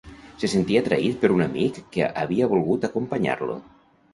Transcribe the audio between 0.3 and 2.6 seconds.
Se sentia traït per un amic que havia